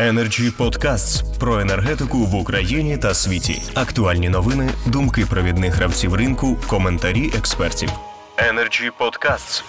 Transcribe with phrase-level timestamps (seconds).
[0.00, 3.62] Energy Podcasts про енергетику в Україні та світі.
[3.74, 7.90] Актуальні новини, думки провідних гравців ринку, коментарі експертів.
[8.36, 9.64] Energy Podcasts.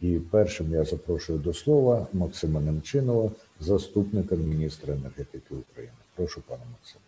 [0.00, 3.30] І першим я запрошую до слова Максима Немчинова,
[3.60, 5.94] заступника міністра енергетики України.
[6.16, 7.04] Прошу, пане Максиме.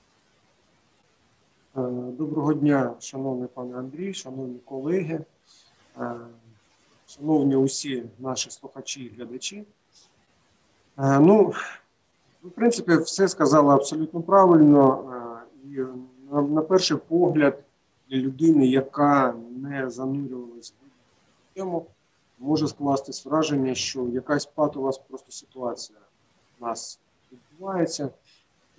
[1.76, 5.20] Е, доброго дня, шановний пане Андрій, шановні колеги,
[6.00, 6.10] е,
[7.08, 9.64] шановні усі наші слухачі і глядачі.
[10.98, 11.54] Е, ну,
[12.44, 15.10] в принципі, все сказали абсолютно правильно.
[15.64, 15.78] І
[16.32, 17.64] на, перший погляд,
[18.08, 20.72] для людини, яка не занурювалася
[21.50, 21.86] в тему,
[22.38, 25.98] може скластись враження, що якась патова просто ситуація
[26.58, 27.00] в нас
[27.32, 28.10] відбувається,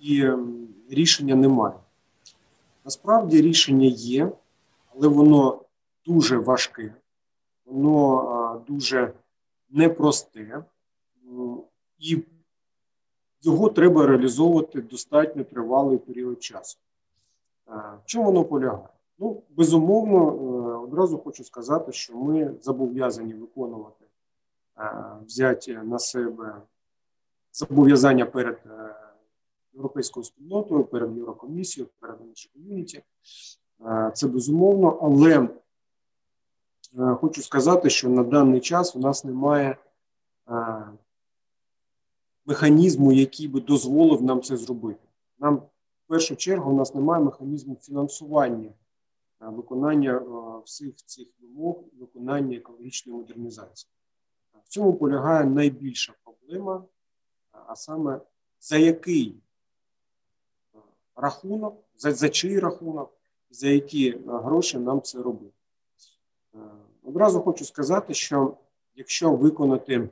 [0.00, 0.30] і
[0.90, 1.74] рішення немає.
[2.84, 4.32] Насправді рішення є,
[4.94, 5.60] але воно
[6.06, 6.94] дуже важке,
[7.66, 9.12] воно дуже
[9.70, 10.64] непросте,
[11.98, 12.22] і
[13.40, 16.78] його треба реалізовувати достатньо тривалий період часу.
[17.66, 18.88] В чому воно полягає?
[19.18, 20.26] Ну, безумовно,
[20.82, 24.04] одразу хочу сказати, що ми зобов'язані виконувати
[25.26, 26.62] взяті на себе
[27.52, 28.58] зобов'язання перед
[29.74, 33.02] європейською спільнотою, перед Єврокомісією, перед нашою ком'юніті.
[34.14, 35.48] Це безумовно, але
[37.14, 39.76] хочу сказати, що на даний час у нас немає
[42.46, 45.08] механізму, який би дозволив нам це зробити.
[45.38, 48.72] Нам в першу чергу у нас немає механізму фінансування
[49.40, 50.22] виконання
[50.64, 53.90] всіх цих вимог, виконання екологічної модернізації.
[54.64, 56.84] В цьому полягає найбільша проблема,
[57.50, 58.20] а саме
[58.60, 59.36] за який
[61.16, 63.12] рахунок, за, за чий рахунок,
[63.50, 65.52] за які гроші нам це робити.
[67.02, 68.56] Одразу хочу сказати, що
[68.94, 70.08] якщо виконати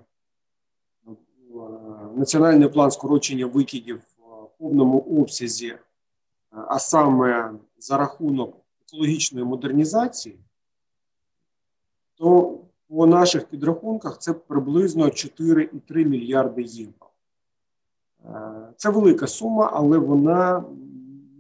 [2.16, 5.78] національний план скорочення викидів в повному обсязі,
[6.50, 8.56] а саме за рахунок
[8.88, 10.38] екологічної модернізації,
[12.14, 12.58] то
[12.88, 17.10] по наших підрахунках це приблизно 4,3 мільярди євро.
[18.76, 20.64] Це велика сума, але вона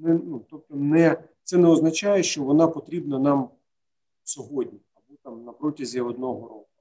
[0.00, 3.48] не ну, тобто не це не означає, що вона потрібна нам
[4.24, 6.73] сьогодні або там на протязі одного року.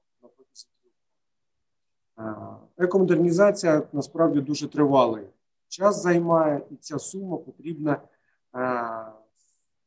[2.14, 5.26] Протязі Екомодернізація насправді дуже тривалий
[5.68, 8.00] час займає, і ця сума потрібна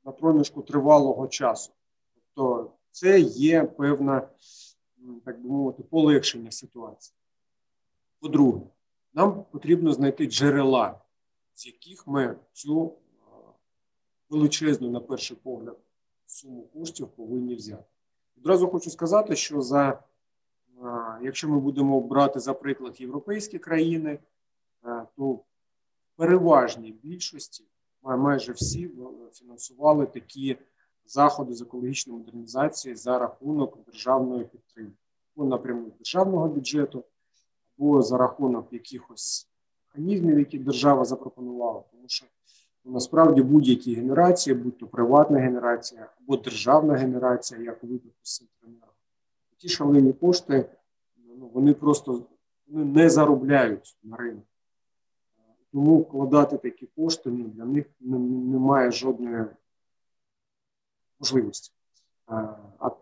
[0.06, 1.72] на проміжку тривалого часу.
[2.36, 4.28] Тобто, це є певна,
[5.26, 7.16] так би мовити, полегшення ситуації.
[8.20, 8.62] По-друге,
[9.14, 11.02] нам потрібно знайти джерела,
[11.54, 12.94] з яких ми цю
[14.30, 15.78] величезну, на перший погляд,
[16.26, 17.84] суму коштів повинні взяти.
[18.38, 20.04] Одразу хочу сказати, що за
[21.22, 24.20] якщо ми будемо брати за приклад європейські країни,
[25.16, 25.44] то в
[26.16, 27.64] переважній більшості
[28.04, 28.92] майже всі
[29.34, 30.58] фінансували такі
[31.06, 34.98] заходи з екологічної модернізації за рахунок державної підтримки,
[35.36, 37.04] або напряму державного бюджету,
[37.78, 39.50] або за рахунок якихось
[39.88, 42.26] механізмів, які держава запропонувала, тому що
[42.86, 48.36] ну, насправді будь-які генерації, будь то приватна генерація або державна генерація, як у випадку з
[48.38, 48.94] Центренерго,
[49.57, 50.66] ті шалені кошти,
[51.38, 52.23] ну, вони просто
[52.68, 54.47] вони не заробляють на ринку.
[55.72, 59.46] Тому вкладати такі кошти ну, для них немає жодної
[61.19, 61.72] можливості.
[62.28, 62.56] А,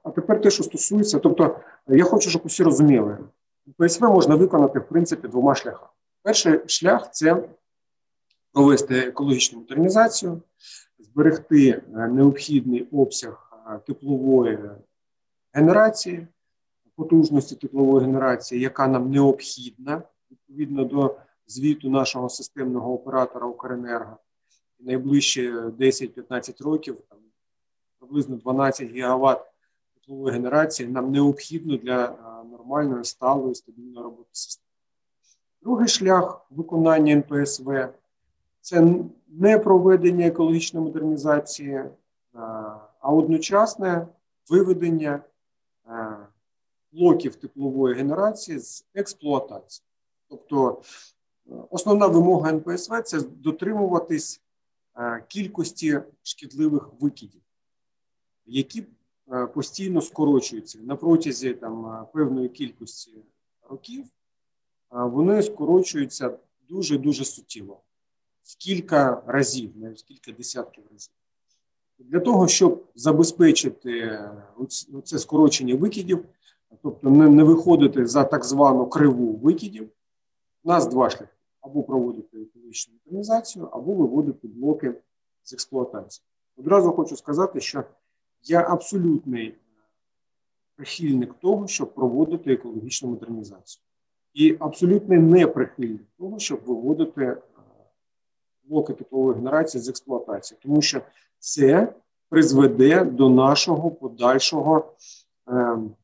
[0.03, 3.17] а тепер те, що стосується, тобто я хочу, щоб усі розуміли,
[3.77, 5.89] ПСВ можна виконати в принципі двома шляхами.
[6.21, 7.49] Перший шлях це
[8.51, 10.41] провести екологічну модернізацію,
[10.99, 13.51] зберегти необхідний обсяг
[13.88, 14.59] теплової
[15.53, 16.27] генерації,
[16.95, 20.01] потужності теплової генерації, яка нам необхідна
[20.31, 21.16] відповідно до
[21.47, 24.17] звіту нашого системного оператора Укренерго.
[24.79, 27.17] Найближчі 10-15 років там,
[28.00, 29.45] приблизно 12 гігаватт
[29.94, 32.16] теплової генерації нам необхідно для
[32.51, 34.66] нормальної, сталої, стабільної роботи системи.
[35.62, 37.88] Другий шлях виконання НПСВ
[38.62, 38.88] це
[39.27, 41.83] не проведення екологічної модернізації,
[43.00, 44.07] а одночасне
[44.50, 45.19] виведення
[46.95, 49.86] блоків теплової генерації з експлуатації.
[50.30, 50.81] Тобто
[51.69, 54.42] основна вимога НПСВ це дотримуватись
[55.27, 57.42] кількості шкідливих викидів,
[58.45, 58.86] які
[59.53, 63.12] постійно скорочуються на протязі там, певної кількості
[63.69, 64.06] років,
[64.92, 66.38] вони скорочуються
[66.69, 67.81] дуже-дуже суттєво,
[68.44, 71.13] в кілька разів, навіть в кілька десятків разів.
[72.00, 74.19] Для того, щоб забезпечити
[75.03, 76.25] це скорочення викидів,
[76.81, 79.89] тобто не, не виходити за так звану криву викидів,
[80.63, 81.35] у нас два шляхи.
[81.65, 84.94] або проводити екологічну модернізацію, або виводити блоки
[85.44, 86.25] з експлуатації.
[86.57, 87.83] Одразу хочу сказати, що
[88.44, 89.56] я абсолютний
[90.75, 93.83] прихильник того, щоб проводити екологічну модернізацію,
[94.33, 97.38] і абсолютно не прихильник того, щоб виводити е,
[98.63, 101.01] блоки теплової генерації з експлуатації, тому що
[101.39, 101.94] це
[102.29, 104.94] призведе до нашого подальшого.
[105.47, 105.95] Ем,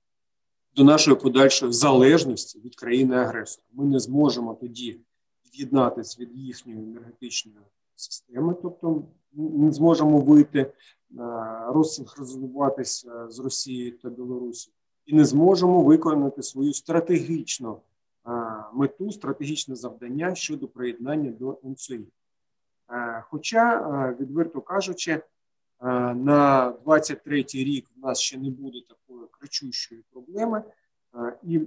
[0.76, 3.68] до нашої подальшої залежності від країни-агресора.
[3.74, 5.00] Ми не зможемо тоді
[5.46, 7.66] від'єднатися від їхньої енергетичної
[7.96, 9.04] системи, тобто
[9.34, 10.74] не зможемо вийти, е,
[11.68, 14.72] розсинхронізуватися з Росією та Білорусі,
[15.06, 17.78] і не зможемо виконати свою стратегічну
[18.28, 18.32] е,
[18.74, 22.00] мету, стратегічне завдання щодо приєднання до МЦІ.
[22.90, 25.22] Е, хоча, відверто кажучи,
[25.82, 30.64] на 23-й рік в нас ще не буде такої кричущої проблеми,
[31.44, 31.60] і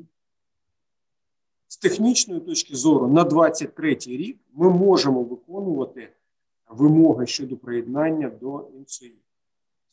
[1.69, 6.13] з технічної точки зору на 23-й рік ми можемо виконувати
[6.69, 9.15] вимоги щодо приєднання до МЦІ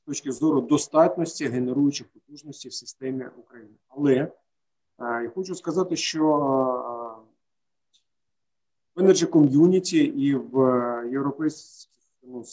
[0.03, 3.73] з точки зору достатності генеруючих потужностей в системі України.
[3.87, 4.31] Але
[4.99, 6.27] я хочу сказати, що
[8.95, 10.55] в Energy Community і в
[11.11, 11.89] європейських
[12.23, 12.43] ну,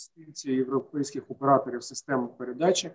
[0.00, 2.90] спільці європейських операторів систем передачі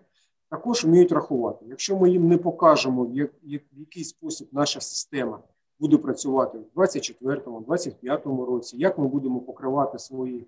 [0.50, 1.66] також вміють рахувати.
[1.66, 3.30] Якщо ми їм не покажемо, в
[3.72, 5.40] який спосіб наша система
[5.80, 10.48] буде працювати в 2024-2025 році, як ми будемо покривати свої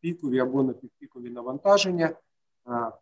[0.00, 2.16] пікові або напівпікові навантаження,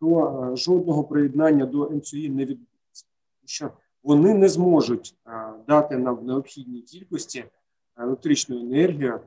[0.00, 3.06] то жодного приєднання до МЦІ не відбудеться,
[3.44, 3.70] що
[4.02, 5.16] вони не зможуть
[5.66, 7.44] дати нам в необхідній кількості
[7.96, 9.20] електричну енергію,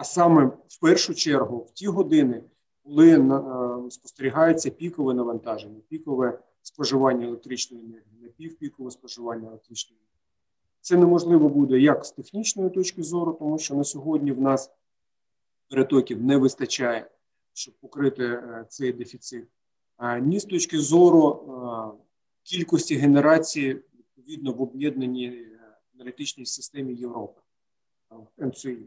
[0.00, 2.44] а саме в першу чергу в ті години,
[2.84, 3.16] коли
[3.90, 10.20] спостерігається пікове навантаження, пікове споживання електричної енергії, напівпікове споживання електричної енергії.
[10.80, 14.70] Це неможливо буде як з технічної точки зору, тому що на сьогодні в нас
[15.68, 17.10] перетоків не вистачає,
[17.52, 19.44] щоб покрити е, цей дефіцит,
[20.22, 21.46] ні з точки зору
[22.42, 27.40] кількості генерації відповідно в об'єднаній е, енергетичній системі Європи
[28.38, 28.78] МЦІ.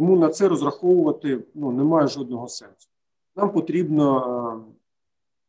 [0.00, 2.88] Тому на це розраховувати ну, немає жодного сенсу.
[3.36, 4.64] Нам потрібно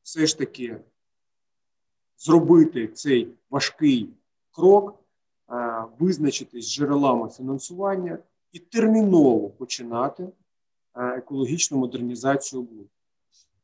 [0.04, 0.78] все ж таки
[2.18, 4.10] зробити цей важкий
[4.52, 5.04] крок,
[6.00, 8.18] визначитись з джерелами фінансування
[8.52, 10.30] і терміново починати
[10.96, 12.90] екологічну модернізацію блоків.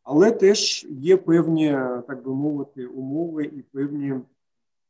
[0.03, 1.71] Але теж є певні,
[2.07, 4.13] так би мовити, умови і певні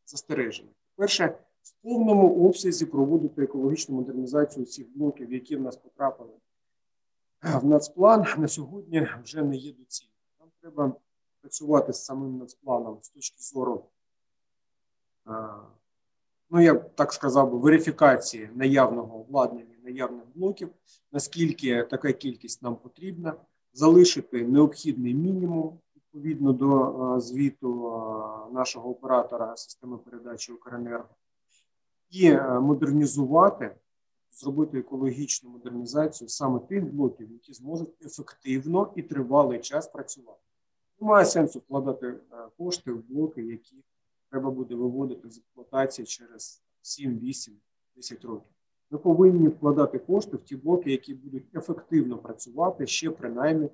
[0.05, 0.71] застереження.
[0.95, 1.37] Перше,
[1.69, 6.33] в повному обсязі проводити екологічну модернізацію цих блоків, які в нас потрапили
[7.41, 10.13] в нацплан, на сьогодні вже не є доцільним.
[10.39, 10.93] Нам треба
[11.41, 13.83] працювати з самим нацпланом з точки зору,
[16.49, 20.69] ну я так сказав верифікації наявного обладнання, наявних блоків,
[21.11, 23.33] наскільки така кількість нам потрібна,
[23.73, 27.69] залишити необхідний мінімум відповідно до звіту
[28.51, 31.09] нашого оператора системи передачі Укренерго,
[32.09, 32.31] і
[32.61, 33.75] модернізувати
[34.31, 40.39] зробити екологічну модернізацію саме тих блоків, які зможуть ефективно і тривалий час працювати.
[41.01, 42.19] Немає сенсу вкладати е,
[42.57, 43.75] кошти в блоки, які
[44.29, 47.53] треба буде виводити з експлуатації через 7, 8,
[47.95, 48.51] 10 років.
[48.91, 53.69] Ми повинні вкладати кошти в ті блоки, які будуть ефективно працювати ще принаймні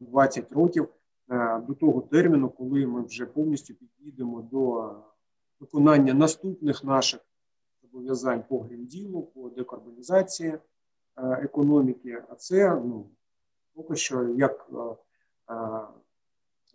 [0.00, 0.88] 20 років
[1.30, 4.94] е, до того терміну, коли ми вже повністю підійдемо до
[5.60, 7.20] виконання наступних наших
[7.92, 10.60] зобов'язань по грінділу, по декарбонізації е,
[11.16, 12.22] економіки.
[12.28, 13.10] А це ну,
[13.74, 15.80] поки що як е, е,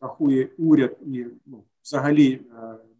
[0.02, 2.42] рахує уряд і ну, взагалі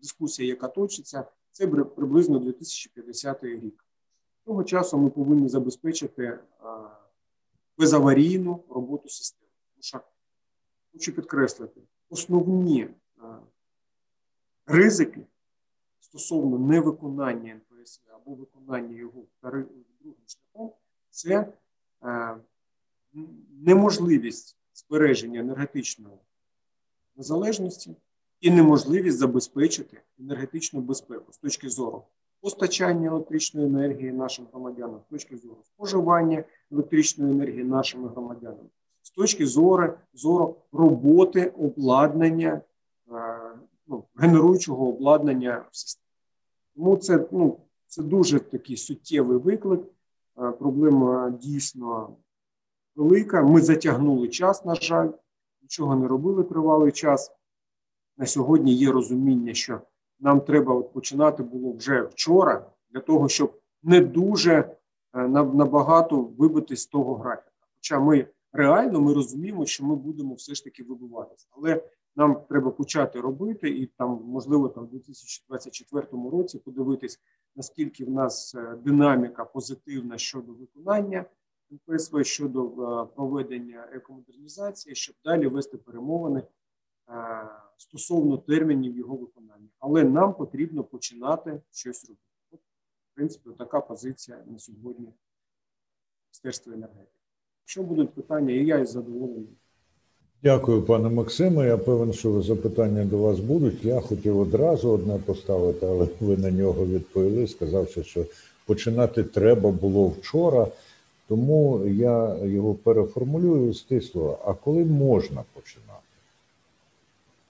[0.02, 3.86] дискусія, яка точиться, це приблизно 2050 рік.
[4.46, 6.40] Того часу ми повинні забезпечити
[7.78, 9.52] безаварійну роботу системи.
[9.72, 10.02] Тому що
[10.94, 12.90] хочу підкреслити, основні
[14.66, 15.22] ризики
[16.00, 20.72] стосовно невиконання НПС або виконання його другим шляхом,
[21.10, 21.54] це
[22.04, 22.38] е,
[23.62, 26.18] неможливість збереження енергетичної
[27.16, 27.96] незалежності
[28.42, 32.04] і неможливість забезпечити енергетичну безпеку з точки зору
[32.42, 38.70] постачання електричної енергії нашим громадянам, з точки зору споживання електричної енергії нашими громадянами,
[39.02, 42.62] з точки зору зору роботи обладнання,
[43.12, 43.40] е,
[43.88, 46.06] ну, генеруючого обладнання в системі.
[46.76, 47.58] Тому це ну,
[47.96, 49.82] це дуже такий суттєвий виклик.
[50.38, 52.16] Е, проблема дійсно
[52.96, 53.44] велика.
[53.44, 55.10] Ми затягнули час, на жаль,
[55.62, 57.32] нічого не робили тривалий час.
[58.18, 59.82] На сьогодні є розуміння, що
[60.20, 66.76] нам треба от починати було вже вчора, для того, щоб не дуже е, набагато вибити
[66.76, 67.52] з того графіка.
[67.76, 71.84] Хоча ми реально ми розуміємо, що ми будемо все ж таки вибиватися, але
[72.16, 77.20] нам треба почати робити, і там можливо там в 2024 році подивитись,
[77.56, 81.26] наскільки в нас е, динаміка позитивна щодо виконання
[81.72, 86.44] НПСВ, щодо е, проведення екомодернізації, щоб далі вести перемовини
[87.10, 89.70] е, стосовно термінів його виконання.
[89.80, 92.22] Але нам потрібно починати щось робити.
[92.52, 95.14] От, в принципі, така позиція на сьогодні
[96.28, 97.20] Міністерства енергетики.
[97.64, 99.56] Якщо будуть питання, і я із задоволенням.
[100.44, 101.68] Дякую, пане Максиме.
[101.68, 103.86] Я певен, що запитання до вас будуть.
[103.86, 108.26] Я хотів одразу одне поставити, але ви на нього відповіли, сказавши, що
[108.66, 110.68] починати треба було вчора.
[111.28, 114.40] Тому я його переформулюю стисло.
[114.46, 116.02] А коли можна починати?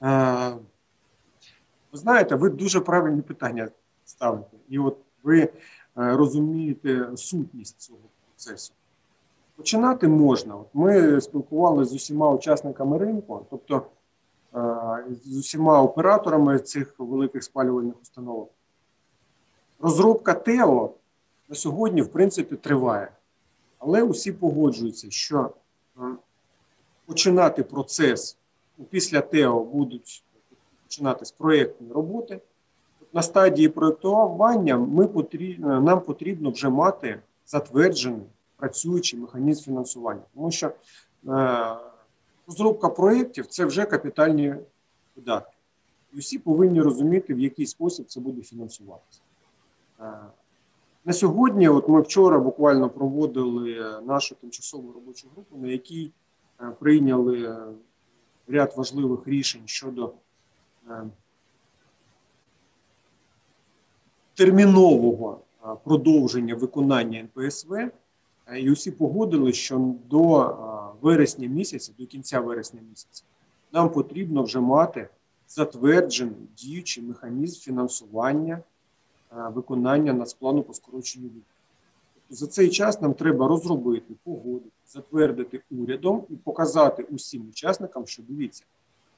[0.03, 0.57] Е,
[1.91, 3.69] Ви знаєте, ви дуже правильні питання
[4.05, 5.49] ставите, і от ви е,
[5.95, 7.99] розумієте сутність цього
[8.29, 8.73] процесу.
[9.55, 10.55] Починати можна.
[10.73, 13.81] Ми спілкувалися з усіма учасниками ринку, тобто
[14.55, 18.49] е, з усіма операторами цих великих спалювальних установок.
[19.79, 20.89] Розробка ТЕО
[21.49, 23.11] на сьогодні, в принципі, триває,
[23.79, 25.49] але усі погоджуються, що
[25.97, 26.01] е,
[27.05, 28.37] починати процес
[28.77, 30.23] ну, після ТЕО будуть
[30.83, 32.39] починатись проєктні роботи.
[33.13, 40.67] На стадії проєктування ми потрібно, нам потрібно вже мати затверджений працюючий механізм фінансування, тому що
[40.67, 41.75] е,
[42.47, 44.55] розробка проєктів це вже капітальні
[45.15, 45.57] видатки.
[46.13, 49.21] І всі повинні розуміти, в який спосіб це буде фінансуватися.
[49.99, 50.13] Е,
[51.05, 56.11] на сьогодні, от ми вчора буквально проводили нашу тимчасову робочу групу, на якій
[56.61, 57.57] е, прийняли
[58.47, 60.13] ряд важливих рішень щодо
[60.89, 61.03] е,
[64.33, 65.39] термінового
[65.83, 67.91] продовження виконання НПСВ.
[68.47, 70.53] Е, І усі погодили, що до е,
[71.01, 73.23] вересня місяця, до кінця вересня місяця,
[73.71, 75.09] нам потрібно вже мати
[75.47, 78.53] затверджений діючий механізм фінансування
[79.31, 81.45] е, виконання нацплану по скороченню віку.
[82.13, 88.23] Тобто за цей час нам треба розробити, погодити, затвердити урядом і показати усім учасникам, що
[88.29, 88.63] дивіться,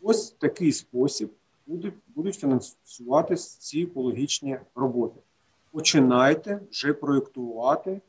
[0.02, 1.30] ось такий спосіб
[1.68, 5.20] будуть, будуть фінансуватися ці екологічні роботи.
[5.72, 8.02] Починайте вже проєктувати,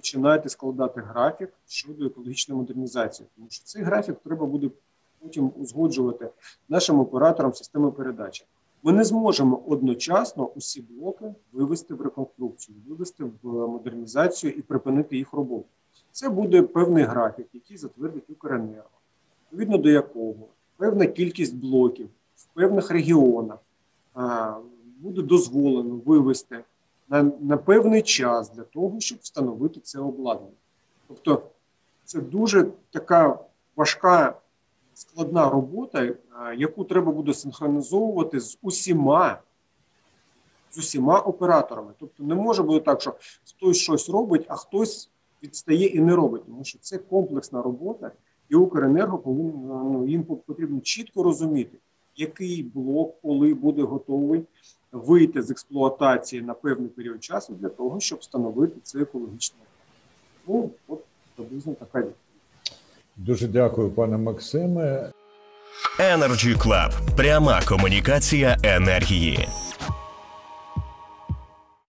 [0.00, 4.70] починайте складати графік щодо екологічної модернізації, тому що цей графік треба буде
[5.18, 6.30] потім узгоджувати
[6.68, 8.44] нашим операторам системи передачі.
[8.82, 15.32] Ми не зможемо одночасно усі блоки вивести в реконструкцію, вивести в модернізацію і припинити їх
[15.32, 15.64] роботу.
[16.12, 18.90] Це буде певний графік, який затвердить Укренерго,
[19.52, 23.58] відповідно до якого певна кількість блоків в певних регіонах
[25.00, 26.64] буде дозволено вивести
[27.10, 30.56] на, на певний час для того, щоб встановити це обладнання.
[31.08, 31.42] Тобто
[32.04, 33.38] це дуже така
[33.76, 34.40] важка
[34.94, 36.16] складна робота, е,
[36.56, 39.38] яку треба буде синхронізовувати з усіма,
[40.70, 41.92] з усіма операторами.
[41.98, 43.14] Тобто не може бути так, що
[43.44, 45.10] хтось щось робить, а хтось
[45.42, 48.12] відстає і не робить, тому що це комплексна робота,
[48.48, 51.78] і Укренерго повинен ну, їм потрібно чітко розуміти,
[52.16, 54.44] який блок, коли буде готовий
[54.92, 59.58] вийти з експлуатації на певний період часу для того, щоб встановити це екологічне.
[60.48, 61.04] Ну, от
[61.36, 62.16] приблизно така відповідь.
[63.16, 65.10] Дуже дякую, пане Максиме.
[65.98, 67.16] Energy Club.
[67.16, 69.48] Пряма комунікація енергії.